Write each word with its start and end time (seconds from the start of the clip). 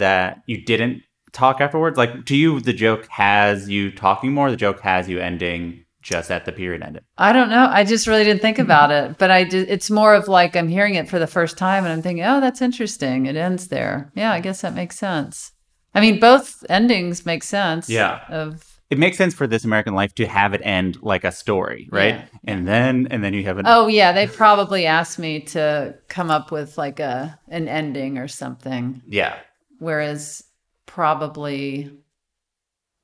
that 0.00 0.42
you 0.46 0.62
didn't 0.64 1.02
talk 1.32 1.60
afterwards? 1.60 1.96
Like, 1.96 2.26
to 2.26 2.36
you, 2.36 2.60
the 2.60 2.72
joke 2.72 3.06
has 3.06 3.68
you 3.68 3.90
talking 3.90 4.32
more. 4.32 4.50
The 4.50 4.56
joke 4.56 4.80
has 4.80 5.08
you 5.08 5.20
ending 5.20 5.84
just 6.02 6.30
at 6.30 6.46
the 6.46 6.52
period 6.52 6.82
ended. 6.82 7.04
I 7.18 7.32
don't 7.32 7.50
know. 7.50 7.68
I 7.70 7.84
just 7.84 8.06
really 8.06 8.24
didn't 8.24 8.42
think 8.42 8.58
about 8.58 8.90
it, 8.90 9.18
but 9.18 9.30
I 9.30 9.44
did, 9.44 9.68
it's 9.68 9.90
more 9.90 10.14
of 10.14 10.28
like 10.28 10.56
I'm 10.56 10.68
hearing 10.68 10.94
it 10.94 11.08
for 11.08 11.18
the 11.18 11.26
first 11.26 11.58
time 11.58 11.84
and 11.84 11.92
I'm 11.92 12.02
thinking, 12.02 12.24
oh, 12.24 12.40
that's 12.40 12.62
interesting. 12.62 13.26
It 13.26 13.36
ends 13.36 13.68
there. 13.68 14.10
Yeah, 14.16 14.32
I 14.32 14.40
guess 14.40 14.62
that 14.62 14.74
makes 14.74 14.98
sense. 14.98 15.52
I 15.94 16.00
mean, 16.00 16.18
both 16.18 16.64
endings 16.70 17.26
make 17.26 17.42
sense. 17.42 17.90
Yeah. 17.90 18.24
Of 18.30 18.80
It 18.88 18.98
makes 18.98 19.18
sense 19.18 19.34
for 19.34 19.46
this 19.46 19.64
American 19.64 19.94
Life 19.94 20.14
to 20.14 20.26
have 20.26 20.54
it 20.54 20.62
end 20.64 21.02
like 21.02 21.24
a 21.24 21.32
story, 21.32 21.88
right? 21.92 22.14
Yeah. 22.14 22.26
And 22.44 22.66
then 22.66 23.08
and 23.10 23.22
then 23.22 23.34
you 23.34 23.44
have 23.44 23.58
an 23.58 23.66
oh 23.66 23.86
yeah, 23.86 24.12
they 24.12 24.26
probably 24.26 24.86
asked 24.86 25.18
me 25.18 25.40
to 25.40 25.96
come 26.08 26.30
up 26.30 26.50
with 26.50 26.78
like 26.78 26.98
a 26.98 27.38
an 27.48 27.68
ending 27.68 28.18
or 28.18 28.26
something, 28.26 29.02
yeah. 29.06 29.36
Whereas 29.80 30.44
probably 30.86 31.90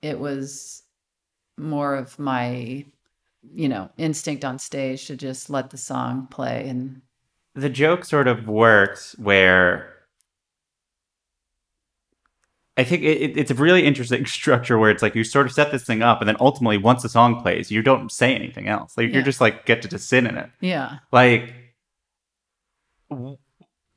it 0.02 0.18
was 0.20 0.82
more 1.58 1.96
of 1.96 2.16
my 2.18 2.84
you 3.52 3.68
know 3.68 3.90
instinct 3.96 4.44
on 4.44 4.58
stage 4.58 5.06
to 5.06 5.16
just 5.16 5.50
let 5.50 5.70
the 5.70 5.76
song 5.76 6.26
play 6.30 6.68
and 6.68 7.00
the 7.54 7.68
joke 7.70 8.04
sort 8.04 8.28
of 8.28 8.46
works 8.46 9.14
where 9.18 9.92
I 12.78 12.84
think 12.84 13.02
it, 13.04 13.22
it- 13.22 13.36
it's 13.38 13.50
a 13.50 13.54
really 13.54 13.86
interesting 13.86 14.26
structure 14.38 14.76
where 14.78 14.90
it's 14.90 15.02
like 15.02 15.14
you 15.14 15.24
sort 15.24 15.46
of 15.46 15.52
set 15.52 15.72
this 15.72 15.84
thing 15.84 16.02
up, 16.02 16.20
and 16.20 16.28
then 16.28 16.36
ultimately, 16.40 16.76
once 16.76 17.02
the 17.02 17.08
song 17.08 17.40
plays, 17.40 17.70
you 17.70 17.80
don't 17.80 18.12
say 18.12 18.34
anything 18.34 18.68
else. 18.68 18.98
Like 18.98 19.08
Yeah. 19.08 19.14
you're 19.14 19.22
just 19.22 19.40
like 19.40 19.64
get 19.64 19.80
to 19.82 19.88
just 19.88 20.08
sit 20.10 20.24
in 20.24 20.36
it. 20.36 20.50
yeah 20.60 20.98
Like 21.10 21.54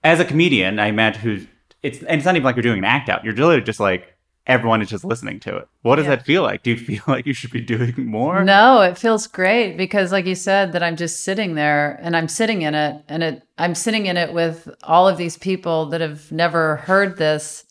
as 0.04 0.22
a 0.22 0.26
comedian, 0.26 0.80
I 0.80 0.88
imagine 0.88 1.22
who's 1.22 1.46
it's 1.84 2.00
and 2.04 2.18
it's 2.18 2.26
not 2.26 2.36
even 2.36 2.44
like 2.46 2.56
you're 2.56 2.64
doing 2.64 2.80
an 2.80 2.86
act 2.86 3.10
out. 3.10 3.24
You're 3.24 3.34
literally 3.34 3.62
just 3.62 3.80
like 3.80 4.16
everyone 4.48 4.82
is 4.82 4.90
just 4.90 5.04
listening 5.06 5.40
to 5.40 5.56
it. 5.58 5.68
What 5.84 5.98
does 5.98 6.06
Yeah. 6.06 6.16
that 6.16 6.26
feel 6.26 6.42
like? 6.42 6.64
Do 6.64 6.72
you 6.72 6.78
feel 6.78 7.04
like 7.08 7.26
you 7.28 7.34
should 7.34 7.52
be 7.52 7.62
doing 7.62 7.94
more? 8.06 8.44
No, 8.44 8.82
it 8.82 8.98
feels 8.98 9.28
great 9.28 9.78
because 9.78 10.12
like 10.12 10.26
you 10.26 10.36
said 10.36 10.72
that 10.74 10.82
I'm 10.84 10.96
just 10.96 11.22
sitting 11.22 11.56
there 11.56 12.00
and 12.02 12.16
I'm 12.18 12.28
sitting 12.28 12.64
in 12.64 12.74
it 12.76 13.04
and 13.08 13.22
it 13.24 13.44
I'm 13.58 13.76
sitting 13.76 14.08
in 14.08 14.18
it 14.18 14.34
with 14.34 14.68
all 14.84 15.08
of 15.08 15.18
these 15.18 15.38
people 15.38 15.88
that 15.88 16.02
have 16.02 16.32
never 16.32 16.78
heard 16.78 17.18
this 17.18 17.66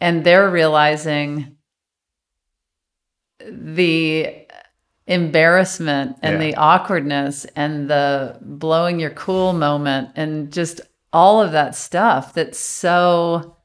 and 0.00 0.24
they're 0.24 0.48
realizing 0.50 1.56
the 3.50 4.46
embarrassment 5.08 6.16
and 6.22 6.34
Yeah. 6.34 6.38
the 6.50 6.54
awkwardness 6.56 7.44
and 7.56 7.90
the 7.90 8.38
blowing 8.40 9.00
your 9.00 9.10
cool 9.10 9.52
moment 9.52 10.10
and 10.14 10.52
just 10.52 10.80
all 11.12 11.42
of 11.42 11.52
that 11.52 11.74
stuff 11.74 12.32
that's 12.34 12.58
so 12.58 13.56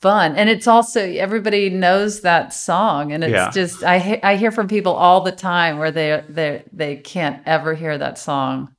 fun 0.00 0.34
and 0.34 0.48
it's 0.50 0.66
also 0.66 1.00
everybody 1.00 1.70
knows 1.70 2.22
that 2.22 2.52
song 2.52 3.12
and 3.12 3.22
it's 3.22 3.32
Yeah. 3.32 3.50
just 3.50 3.84
I 3.84 4.18
I 4.22 4.36
hear 4.36 4.50
from 4.50 4.66
people 4.66 4.92
all 4.94 5.20
the 5.20 5.30
time 5.32 5.78
where 5.78 5.92
they 5.92 6.24
they 6.28 6.64
they 6.72 6.96
can't 6.96 7.40
ever 7.46 7.74
hear 7.74 7.96
that 7.98 8.18
song 8.18 8.74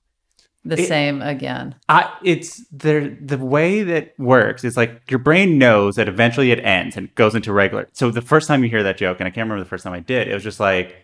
the 0.65 0.79
It- 0.79 0.87
same 0.87 1.21
again. 1.21 1.75
I 1.87 2.09
it's 2.23 2.65
the 2.71 3.15
the 3.21 3.37
way 3.37 3.83
that 3.83 4.13
works 4.17 4.63
is 4.65 4.75
like 4.75 5.09
your 5.09 5.19
brain 5.19 5.57
knows 5.57 5.95
that 5.95 6.07
eventually 6.09 6.51
it 6.51 6.59
ends 6.59 6.97
and 6.97 7.13
goes 7.15 7.35
into 7.35 7.53
regular. 7.53 7.87
So 7.93 8.11
the 8.11 8.21
first 8.21 8.47
time 8.49 8.63
you 8.63 8.69
hear 8.69 8.83
that 8.83 8.97
joke, 8.97 9.19
and 9.19 9.27
I 9.27 9.29
can't 9.29 9.45
remember 9.45 9.63
the 9.63 9.69
first 9.69 9.83
time 9.85 9.93
I 9.93 9.99
did, 9.99 10.27
it 10.29 10.33
was 10.33 10.43
just 10.43 10.59
like, 10.61 11.02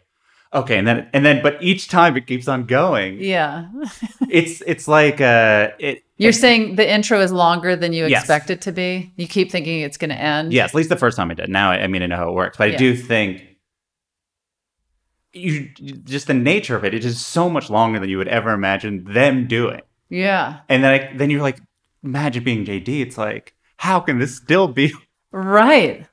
okay, 0.54 0.78
and 0.78 0.88
then 0.88 1.10
and 1.14 1.26
then, 1.26 1.42
but 1.44 1.62
each 1.62 1.88
time 1.88 2.18
it 2.18 2.28
keeps 2.28 2.48
on 2.48 2.66
going. 2.66 3.18
Yeah. 3.20 3.68
It's 4.30 4.62
it's 4.68 4.88
like 4.88 5.22
uh, 5.22 5.70
it. 5.80 6.04
You're 6.18 6.32
saying 6.34 6.76
the 6.76 6.88
intro 6.90 7.20
is 7.22 7.32
longer 7.32 7.76
than 7.76 7.94
you 7.94 8.06
Yes. 8.08 8.22
expect 8.24 8.50
it 8.50 8.62
to 8.62 8.72
be? 8.72 9.12
You 9.16 9.28
keep 9.28 9.52
thinking 9.52 9.80
it's 9.82 9.98
going 9.98 10.10
to 10.10 10.20
end? 10.20 10.52
Yes, 10.54 10.72
at 10.72 10.76
least 10.76 10.90
the 10.90 10.98
first 10.98 11.16
time 11.18 11.32
I 11.32 11.34
did. 11.34 11.50
Now 11.50 11.72
I, 11.72 11.84
I 11.84 11.88
mean 11.88 12.04
I 12.04 12.08
know 12.08 12.18
how 12.18 12.30
it 12.30 12.34
works, 12.36 12.58
but 12.58 12.70
I 12.72 12.76
do 12.76 12.96
think 12.96 13.44
you 15.34 15.70
just 16.04 16.28
the 16.28 16.34
nature 16.34 16.76
of 16.76 16.84
it. 16.84 16.94
It 16.94 17.06
is 17.06 17.26
so 17.26 17.50
much 17.50 17.70
longer 17.70 18.00
than 18.00 18.10
you 18.10 18.18
would 18.18 18.28
ever 18.28 18.52
imagine 18.52 19.04
them 19.06 19.48
doing. 19.48 19.82
Yeah. 20.10 20.60
And 20.70 20.84
then 20.84 20.94
I, 20.94 21.18
then 21.18 21.30
you're 21.30 21.42
like, 21.42 21.60
imagine 22.04 22.44
being 22.44 22.66
JD. 22.66 23.02
It's 23.02 23.18
like, 23.18 23.54
how 23.78 24.00
can 24.00 24.20
this 24.20 24.36
still 24.36 24.68
be? 24.68 24.94
Right. 25.32 26.08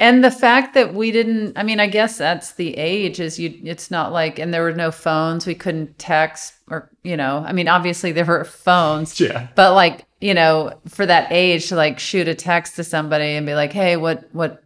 And 0.00 0.24
the 0.24 0.30
fact 0.30 0.72
that 0.74 0.94
we 0.94 1.12
didn't 1.12 1.58
I 1.58 1.62
mean 1.62 1.78
I 1.78 1.86
guess 1.86 2.16
that's 2.16 2.52
the 2.54 2.74
age 2.78 3.20
is 3.20 3.38
you 3.38 3.60
it's 3.64 3.90
not 3.90 4.12
like 4.12 4.38
and 4.38 4.52
there 4.52 4.62
were 4.62 4.72
no 4.72 4.90
phones 4.90 5.46
we 5.46 5.54
couldn't 5.54 5.98
text 5.98 6.54
or 6.70 6.90
you 7.04 7.18
know 7.18 7.44
I 7.46 7.52
mean 7.52 7.68
obviously 7.68 8.10
there 8.10 8.24
were 8.24 8.44
phones 8.44 9.20
Yeah. 9.20 9.48
but 9.54 9.74
like 9.74 10.06
you 10.20 10.32
know 10.32 10.72
for 10.88 11.04
that 11.04 11.30
age 11.30 11.68
to 11.68 11.76
like 11.76 11.98
shoot 11.98 12.28
a 12.28 12.34
text 12.34 12.76
to 12.76 12.84
somebody 12.84 13.26
and 13.36 13.44
be 13.46 13.54
like 13.54 13.74
hey 13.74 13.98
what 13.98 14.24
what 14.32 14.62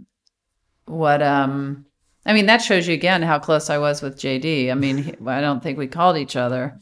what 0.87 1.21
um 1.21 1.85
I 2.25 2.33
mean 2.33 2.47
that 2.47 2.63
shows 2.63 2.87
you 2.87 2.95
again 2.95 3.21
how 3.23 3.41
close 3.41 3.69
I 3.71 3.79
was 3.79 4.03
with 4.03 4.17
JD 4.19 4.71
I 4.71 4.75
mean 4.75 4.99
he, 4.99 5.15
I 5.27 5.41
don't 5.41 5.63
think 5.63 5.77
we 5.79 5.89
called 5.89 6.17
each 6.17 6.37
other 6.37 6.79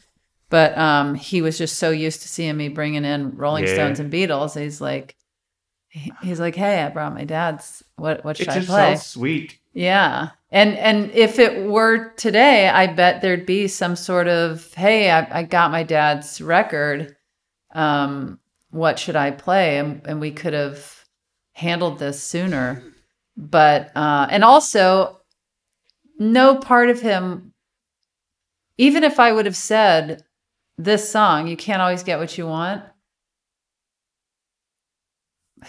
but 0.51 0.77
um 0.77 1.15
he 1.15 1.41
was 1.41 1.57
just 1.57 1.79
so 1.79 1.89
used 1.91 2.21
to 2.21 2.29
seeing 2.29 2.59
me 2.59 2.69
bringing 2.69 3.07
in 3.07 3.35
Rolling 3.37 3.65
Yeah. 3.67 3.73
Stones 3.75 3.99
and 3.99 4.13
Beatles 4.13 4.61
he's 4.61 4.81
like 4.81 5.17
he's 5.93 6.41
like 6.41 6.55
hey 6.55 6.83
I 6.83 6.89
brought 6.89 7.15
my 7.15 7.25
dad's 7.25 7.85
what 7.97 8.25
what 8.25 8.37
should 8.37 8.49
I 8.49 8.55
just 8.55 8.69
play 8.69 8.97
so 8.97 9.03
sweet. 9.03 9.59
yeah. 9.73 10.31
And 10.51 10.77
and 10.77 11.11
if 11.13 11.39
it 11.39 11.67
were 11.67 12.11
today, 12.17 12.69
I 12.69 12.87
bet 12.87 13.23
there'd 13.23 13.47
be 13.47 13.69
some 13.69 13.97
sort 13.97 14.29
of, 14.29 14.71
hey, 14.75 15.11
I, 15.11 15.39
I 15.39 15.43
got 15.45 15.71
my 15.71 15.83
dad's 15.83 16.43
record. 16.43 17.17
Um, 17.75 18.39
what 18.71 18.99
should 18.99 19.17
I 19.17 19.31
play? 19.31 19.79
And 19.79 20.03
and 20.07 20.21
we 20.21 20.31
could 20.31 20.53
have 20.53 21.07
handled 21.53 21.99
this 21.99 22.23
sooner. 22.23 22.83
But 23.35 23.97
uh 23.97 24.27
and 24.31 24.45
also 24.45 25.21
no 26.19 26.57
part 26.57 26.91
of 26.91 27.01
him 27.01 27.55
even 28.79 29.05
if 29.05 29.19
I 29.21 29.33
would 29.33 29.47
have 29.47 29.57
said 29.57 30.25
this 30.77 31.09
song, 31.09 31.47
you 31.47 31.57
can't 31.57 31.81
always 31.83 32.03
get 32.03 32.19
what 32.19 32.37
you 32.37 32.47
want. 32.47 32.83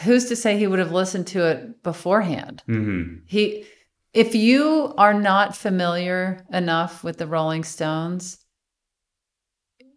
Who's 0.03 0.25
to 0.25 0.35
say 0.35 0.57
he 0.57 0.67
would 0.67 0.79
have 0.79 0.91
listened 0.91 1.27
to 1.27 1.45
it 1.47 1.83
beforehand? 1.83 2.63
hmm 2.65 3.15
He, 3.25 3.65
if 4.13 4.35
you 4.35 4.93
are 4.97 5.13
not 5.13 5.55
familiar 5.55 6.45
enough 6.51 7.03
with 7.03 7.17
the 7.17 7.27
Rolling 7.27 7.63
Stones, 7.63 8.37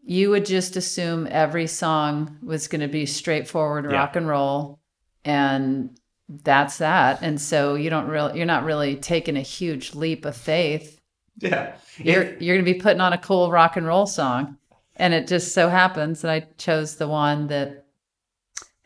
you 0.03 0.31
would 0.31 0.47
just 0.47 0.77
assume 0.77 1.27
every 1.31 1.67
song 1.67 2.39
was 2.43 2.69
going 2.69 2.81
to 2.81 2.89
be 2.89 3.07
straightforward 3.07 3.85
Yeah. 3.91 3.97
rock 3.99 4.17
and 4.17 4.29
roll, 4.29 4.81
and 5.25 5.99
that's 6.29 6.79
that. 6.79 7.21
And 7.23 7.41
so 7.41 7.75
you 7.75 7.91
don't 7.91 8.09
really, 8.09 8.37
you're 8.37 8.47
not 8.47 8.65
really 8.65 8.97
taking 8.97 9.37
a 9.37 9.41
huge 9.43 9.95
leap 9.95 10.25
of 10.25 10.37
faith. 10.37 11.01
Yeah. 11.39 11.77
You're 11.99 12.23
It- 12.23 12.43
you're 12.43 12.57
going 12.57 12.65
to 12.65 12.73
be 12.73 12.79
putting 12.81 13.01
on 13.01 13.13
a 13.13 13.19
cool 13.19 13.51
rock 13.51 13.77
and 13.77 13.87
roll 13.87 14.07
song, 14.07 14.57
and 14.97 15.13
it 15.13 15.27
just 15.27 15.53
so 15.53 15.69
happens 15.69 16.23
that 16.23 16.31
I 16.31 16.47
chose 16.59 16.97
the 16.97 17.09
one 17.09 17.49
that 17.49 17.86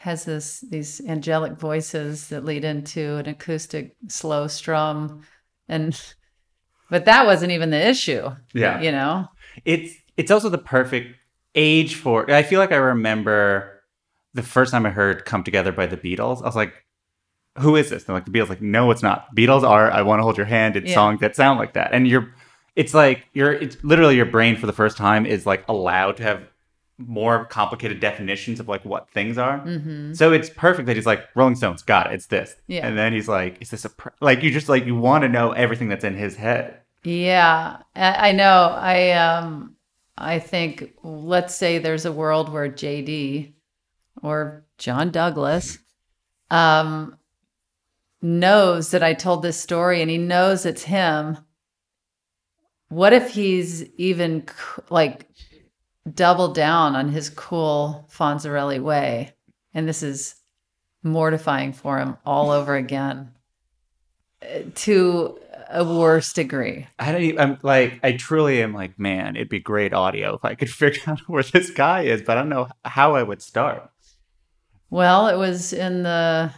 has 0.03 0.25
this 0.25 0.61
these 0.71 1.01
angelic 1.07 1.53
voices 1.59 2.29
that 2.29 2.45
lead 2.45 2.65
into 2.65 3.17
an 3.17 3.27
acoustic 3.29 3.95
slow 4.09 4.47
strum 4.47 5.23
and 5.69 6.15
but 6.89 7.05
that 7.05 7.27
wasn't 7.27 7.53
even 7.53 7.69
the 7.71 7.89
issue 7.89 8.31
yeah. 8.55 8.81
you 8.81 8.91
know 8.91 9.29
It's 9.65 9.95
it's 10.17 10.31
also 10.31 10.49
the 10.49 10.59
perfect 10.59 11.17
age 11.55 11.95
for. 11.97 12.31
I 12.31 12.43
feel 12.43 12.61
like 12.61 12.73
I 12.73 12.77
remember 12.77 13.83
the 14.35 14.43
first 14.43 14.71
time 14.73 14.87
I 14.87 14.91
heard 14.91 15.25
"Come 15.25 15.43
Together" 15.45 15.73
by 15.73 15.87
the 15.87 15.97
Beatles. 15.97 16.41
I 16.43 16.47
was 16.47 16.57
like, 16.57 16.73
"Who 17.59 17.75
is 17.77 17.91
this?" 17.91 18.05
And 18.07 18.15
like 18.15 18.25
the 18.27 18.31
Beatles, 18.31 18.49
like, 18.49 18.63
no, 18.63 18.91
it's 18.91 19.03
not. 19.03 19.27
Beatles 19.37 19.63
are 19.65 19.91
"I 19.91 20.03
Want 20.03 20.21
to 20.21 20.23
Hold 20.23 20.37
Your 20.37 20.47
Hand." 20.47 20.77
It's 20.77 20.89
Yeah. 20.89 20.95
songs 20.95 21.21
that 21.21 21.35
sound 21.37 21.59
like 21.59 21.73
that, 21.75 21.93
and 21.93 22.07
you're. 22.07 22.33
It's 22.77 22.95
like 22.95 23.27
you're. 23.33 23.53
It's 23.53 23.77
literally 23.83 24.15
your 24.17 24.27
brain 24.27 24.57
for 24.57 24.67
the 24.67 24.73
first 24.73 24.97
time 24.97 25.27
is 25.27 25.47
like 25.47 25.65
allowed 25.69 26.17
to 26.19 26.23
have 26.23 26.43
more 27.07 27.45
complicated 27.47 27.99
definitions 28.01 28.61
of 28.61 28.69
like 28.69 28.85
what 28.85 29.09
things 29.11 29.39
are. 29.39 29.59
hmm 29.59 30.13
So 30.13 30.33
it's 30.33 30.51
perfect 30.51 30.87
that 30.87 30.97
he's 30.97 31.07
like 31.07 31.27
Rolling 31.35 31.55
Stones, 31.57 31.83
got 31.83 32.07
it, 32.09 32.15
it's 32.15 32.27
this, 32.27 32.55
Yeah. 32.67 32.87
and 32.87 32.97
then 32.99 33.13
he's 33.13 33.29
like, 33.29 33.61
is 33.61 33.71
this 33.71 33.85
a 33.85 33.91
pr-? 33.91 34.09
like 34.21 34.43
you 34.43 34.51
just 34.51 34.69
like 34.69 34.85
you 34.87 34.95
want 34.97 35.23
to 35.23 35.29
know 35.29 35.53
everything 35.53 35.89
that's 35.89 36.05
in 36.05 36.15
his 36.17 36.37
head. 36.37 36.81
yeah 37.05 37.79
I, 37.97 38.29
I 38.29 38.33
know 38.33 38.77
i 38.79 39.13
um 39.13 39.75
i 40.19 40.39
think 40.39 40.93
let's 41.03 41.55
say 41.55 41.79
there's 41.79 42.05
a 42.05 42.13
world 42.13 42.53
where 42.53 42.69
jd 42.69 43.55
or 44.23 44.65
john 44.77 45.11
douglas 45.11 45.79
um 46.51 47.17
knows 48.21 48.91
that 48.91 49.03
i 49.03 49.15
told 49.15 49.43
this 49.43 49.59
story 49.59 50.03
and 50.03 50.11
he 50.11 50.19
knows 50.19 50.67
it's 50.67 50.83
him 50.83 51.39
what 52.89 53.13
if 53.15 53.31
he's 53.31 53.85
even 53.97 54.45
like 54.91 55.27
double 56.15 56.53
down 56.53 56.95
on 56.95 57.09
his 57.09 57.31
cool 57.31 58.09
Fonzarelli 58.13 58.81
way 58.81 59.35
and 59.75 59.89
this 59.89 60.03
is 60.03 60.35
mortifying 61.03 61.73
for 61.73 61.99
him 61.99 62.17
all 62.25 62.51
over 62.51 62.75
again 62.75 63.33
uh, 64.43 64.61
to 64.75 65.39
a 65.71 65.85
worse 65.85 66.33
degree 66.33 66.87
I 66.99 67.13
don't. 67.13 67.23
Even, 67.23 67.41
I'm 67.41 67.59
like, 67.63 68.01
I 68.03 68.13
truly 68.13 68.61
am 68.61 68.75
like, 68.75 68.99
man, 68.99 69.37
it'd 69.37 69.49
be 69.49 69.61
great 69.61 69.95
audio 69.95 70.35
if 70.35 70.45
I 70.45 70.55
could 70.55 70.71
figure 70.71 71.03
out 71.07 71.21
where 71.29 71.45
this 71.45 71.71
guy 71.71 72.03
is, 72.03 72.23
but 72.23 72.37
I 72.37 72.41
don't 72.41 72.49
know 72.49 72.69
how 72.85 73.15
I 73.15 73.23
would 73.23 73.41
start. 73.41 73.89
Well, 74.91 75.29
it 75.29 75.37
was 75.37 75.73
in 75.73 76.03
the 76.03 76.53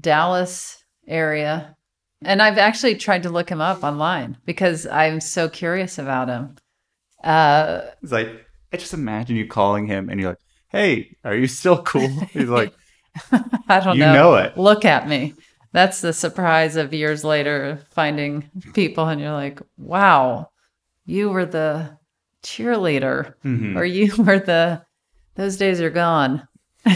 Dallas 0.00 0.84
area. 1.06 1.76
And 2.24 2.40
I've 2.40 2.58
actually 2.58 2.94
tried 2.96 3.24
to 3.24 3.30
look 3.30 3.48
him 3.48 3.60
up 3.60 3.82
online 3.82 4.38
because 4.44 4.86
I'm 4.86 5.20
so 5.20 5.48
curious 5.48 5.98
about 5.98 6.28
him. 6.28 6.56
Uh, 7.22 7.82
It's 8.02 8.12
like 8.12 8.28
I 8.72 8.76
just 8.76 8.94
imagine 8.94 9.36
you 9.36 9.46
calling 9.46 9.86
him 9.86 10.08
and 10.08 10.20
you're 10.20 10.30
like, 10.30 10.38
"Hey, 10.68 11.16
are 11.24 11.34
you 11.34 11.46
still 11.46 11.82
cool?" 11.82 12.08
He's 12.32 12.48
like, 12.48 12.72
I 13.68 13.80
don't 13.80 13.96
"You 13.96 14.04
know. 14.06 14.12
know 14.12 14.34
it." 14.36 14.56
Look 14.56 14.84
at 14.84 15.08
me. 15.08 15.34
That's 15.72 16.00
the 16.02 16.12
surprise 16.12 16.76
of 16.76 16.92
years 16.92 17.24
later 17.24 17.80
finding 17.92 18.50
people 18.74 19.08
and 19.08 19.20
you're 19.20 19.32
like, 19.32 19.60
wow, 19.78 20.50
you 21.06 21.30
were 21.30 21.46
the 21.46 21.96
cheerleader 22.42 23.34
Mhm. 23.44 23.76
or 23.76 23.84
you 23.84 24.12
were 24.22 24.38
the, 24.38 24.84
those 25.36 25.56
days 25.56 25.80
are 25.80 25.90
gone. 25.90 26.46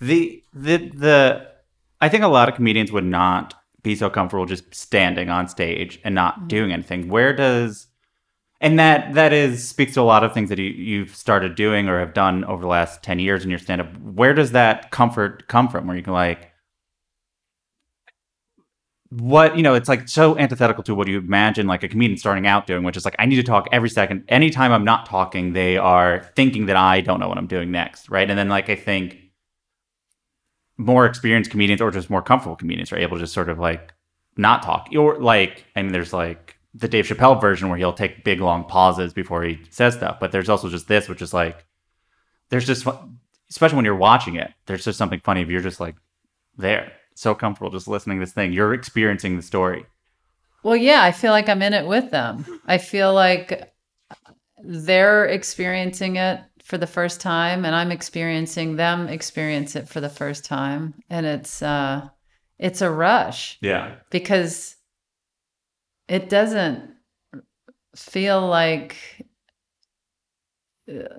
The 0.00 0.42
the 0.52 0.78
the 0.88 1.46
I 2.00 2.08
think 2.08 2.24
a 2.24 2.28
lot 2.28 2.48
of 2.48 2.56
comedians 2.56 2.90
would 2.90 3.04
not 3.04 3.54
be 3.84 3.94
so 3.94 4.10
comfortable 4.10 4.46
just 4.46 4.74
standing 4.74 5.28
on 5.30 5.46
stage 5.48 6.00
and 6.04 6.14
not 6.14 6.48
doing 6.48 6.72
anything. 6.72 7.08
Where 7.08 7.32
does 7.32 7.86
and 8.62 8.78
that 8.78 9.14
that 9.14 9.32
is 9.32 9.68
speaks 9.68 9.94
to 9.94 10.00
a 10.00 10.02
lot 10.02 10.22
of 10.22 10.32
things 10.32 10.48
that 10.48 10.58
you, 10.58 10.70
you've 10.70 11.14
started 11.14 11.56
doing 11.56 11.88
or 11.88 11.98
have 11.98 12.14
done 12.14 12.44
over 12.44 12.62
the 12.62 12.68
last 12.68 13.02
10 13.02 13.18
years 13.18 13.44
in 13.44 13.50
your 13.50 13.58
stand 13.58 13.80
up. 13.80 13.88
Where 13.98 14.32
does 14.32 14.52
that 14.52 14.92
comfort 14.92 15.48
come 15.48 15.68
from? 15.68 15.88
Where 15.88 15.96
you 15.96 16.02
can 16.02 16.12
like 16.12 16.52
what 19.10 19.58
you 19.58 19.62
know 19.62 19.74
it's 19.74 19.90
like 19.90 20.08
so 20.08 20.38
antithetical 20.38 20.82
to 20.82 20.94
what 20.94 21.06
you 21.06 21.18
imagine 21.18 21.66
like 21.66 21.82
a 21.82 21.88
comedian 21.88 22.16
starting 22.16 22.46
out 22.46 22.66
doing 22.66 22.82
which 22.82 22.96
is 22.96 23.04
like 23.04 23.14
i 23.18 23.26
need 23.26 23.36
to 23.36 23.42
talk 23.42 23.68
every 23.70 23.90
second. 23.90 24.24
Anytime 24.28 24.72
i'm 24.72 24.84
not 24.84 25.04
talking 25.04 25.52
they 25.52 25.76
are 25.76 26.30
thinking 26.34 26.66
that 26.66 26.76
i 26.76 27.02
don't 27.02 27.20
know 27.20 27.28
what 27.28 27.36
i'm 27.36 27.48
doing 27.48 27.70
next 27.70 28.08
right? 28.08 28.30
And 28.30 28.38
then 28.38 28.48
like 28.48 28.70
i 28.70 28.76
think 28.76 29.18
more 30.78 31.04
experienced 31.04 31.50
comedians 31.50 31.82
or 31.82 31.90
just 31.90 32.08
more 32.08 32.22
comfortable 32.22 32.56
comedians 32.56 32.90
are 32.90 32.96
able 32.96 33.18
to 33.18 33.24
just 33.24 33.34
sort 33.34 33.50
of 33.50 33.58
like 33.58 33.92
not 34.38 34.62
talk. 34.62 34.88
Or 34.96 35.20
like 35.20 35.66
i 35.76 35.82
mean 35.82 35.92
there's 35.92 36.12
like 36.14 36.56
the 36.74 36.88
dave 36.88 37.06
chappelle 37.06 37.40
version 37.40 37.68
where 37.68 37.78
he'll 37.78 37.92
take 37.92 38.24
big 38.24 38.40
long 38.40 38.64
pauses 38.64 39.12
before 39.12 39.42
he 39.44 39.58
says 39.70 39.94
stuff 39.94 40.18
but 40.20 40.32
there's 40.32 40.48
also 40.48 40.68
just 40.68 40.88
this 40.88 41.08
which 41.08 41.22
is 41.22 41.34
like 41.34 41.64
there's 42.48 42.66
just 42.66 42.86
especially 43.50 43.76
when 43.76 43.84
you're 43.84 43.94
watching 43.96 44.36
it 44.36 44.50
there's 44.66 44.84
just 44.84 44.98
something 44.98 45.20
funny 45.20 45.42
if 45.42 45.48
you're 45.48 45.60
just 45.60 45.80
like 45.80 45.96
there 46.56 46.92
so 47.14 47.34
comfortable 47.34 47.70
just 47.70 47.88
listening 47.88 48.18
to 48.18 48.24
this 48.24 48.32
thing 48.32 48.52
you're 48.52 48.72
experiencing 48.74 49.36
the 49.36 49.42
story 49.42 49.84
Well, 50.62 50.76
yeah, 50.76 51.02
I 51.02 51.10
feel 51.12 51.32
like 51.32 51.48
I'm 51.48 51.60
in 51.62 51.72
it 51.74 51.86
with 51.88 52.10
them. 52.12 52.44
I 52.66 52.78
feel 52.78 53.12
like 53.12 53.74
they're 54.62 55.26
experiencing 55.26 56.16
it 56.16 56.40
for 56.62 56.78
the 56.78 56.86
first 56.86 57.20
time 57.20 57.64
and 57.64 57.74
I'm 57.74 57.90
experiencing 57.90 58.76
them 58.76 59.08
experience 59.08 59.74
it 59.74 59.88
for 59.88 60.00
the 60.00 60.08
first 60.08 60.44
time. 60.44 60.94
And 61.10 61.26
it's 61.26 61.62
uh 61.62 62.08
it's 62.58 62.80
a 62.80 62.90
rush. 62.90 63.58
yeah 63.60 63.96
because 64.10 64.76
it 66.16 66.28
doesn't 66.28 66.90
feel 67.96 68.46
like 68.46 68.96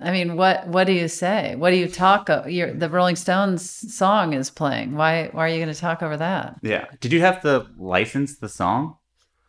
I 0.02 0.10
mean, 0.12 0.36
what 0.36 0.68
what 0.68 0.84
do 0.86 0.92
you 0.92 1.08
say? 1.08 1.56
What 1.56 1.70
do 1.70 1.76
you 1.76 1.88
talk? 1.88 2.28
Your, 2.46 2.72
the 2.74 2.88
Rolling 2.90 3.16
Stones 3.16 3.62
song 3.94 4.34
is 4.34 4.50
playing. 4.50 4.94
Why 4.94 5.30
why 5.32 5.46
are 5.46 5.48
you 5.48 5.56
going 5.62 5.74
to 5.74 5.80
talk 5.80 6.02
over 6.02 6.16
that? 6.18 6.56
yeah 6.62 6.84
did 7.00 7.12
you 7.12 7.20
have 7.20 7.40
to 7.42 7.66
license 7.78 8.38
the 8.38 8.48
song 8.48 8.96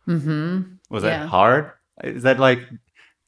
Mm-hmm. 0.08 0.74
was 0.88 1.02
Yeah. 1.04 1.10
that 1.20 1.26
hard 1.28 1.72
is 2.04 2.22
that 2.22 2.38
like 2.38 2.60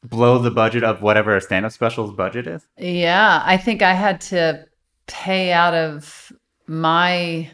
blow 0.05 0.39
the 0.39 0.51
budget 0.63 0.85
of 0.85 1.03
whatever 1.03 1.37
a 1.37 1.41
stand-up 1.41 1.73
special's 1.73 2.13
budget 2.15 2.47
is 2.47 2.63
Yeah, 2.79 3.43
I 3.45 3.57
think 3.57 3.83
I 3.83 3.95
had 3.95 4.21
to 4.33 4.65
pay 5.09 5.53
out 5.53 5.75
of 5.75 6.33
my 6.69 7.51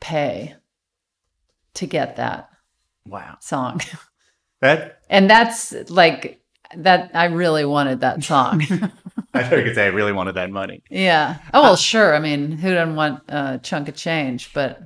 pay 0.00 0.54
to 1.74 1.86
get 1.86 2.16
that 2.16 2.48
wow 3.08 3.36
song, 3.40 3.80
that 4.60 5.00
and 5.10 5.28
that's 5.28 5.72
like 5.90 6.40
that. 6.76 7.10
I 7.14 7.26
really 7.26 7.64
wanted 7.64 8.00
that 8.00 8.22
song. 8.24 8.62
i 9.34 9.42
thought 9.42 9.58
you 9.58 9.64
could 9.64 9.74
say 9.74 9.84
i 9.84 9.88
really 9.88 10.12
wanted 10.12 10.32
that 10.36 10.50
money 10.50 10.82
Yeah. 10.90 11.36
Oh 11.52 11.62
well, 11.62 11.72
uh, 11.74 11.76
sure. 11.76 12.14
I 12.14 12.18
mean, 12.18 12.52
who 12.52 12.72
doesn't 12.72 12.96
want 12.96 13.22
a 13.28 13.60
chunk 13.62 13.88
of 13.88 13.94
change? 13.94 14.52
But 14.54 14.80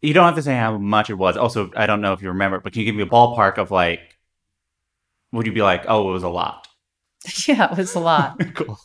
You 0.00 0.12
don't 0.12 0.24
have 0.26 0.34
to 0.34 0.42
say 0.42 0.56
how 0.56 0.76
much 0.78 1.10
it 1.10 1.14
was. 1.14 1.36
Also, 1.36 1.70
I 1.76 1.86
don't 1.86 2.00
know 2.00 2.12
if 2.12 2.20
you 2.22 2.28
remember, 2.28 2.58
but 2.60 2.72
can 2.72 2.80
you 2.80 2.86
give 2.86 2.96
me 2.96 3.04
a 3.04 3.06
ballpark 3.06 3.58
of 3.58 3.70
like, 3.70 4.00
would 5.32 5.46
you 5.46 5.52
be 5.52 5.62
like, 5.62 5.84
oh, 5.88 6.10
it 6.10 6.12
was 6.12 6.24
a 6.24 6.28
lot? 6.28 6.66
yeah, 7.46 7.70
it 7.70 7.78
was 7.78 7.94
a 7.94 8.00
lot. 8.00 8.40
cool. 8.54 8.78